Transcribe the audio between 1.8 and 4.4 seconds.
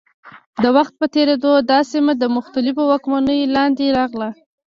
سیمه د مختلفو واکمنیو لاندې راغله.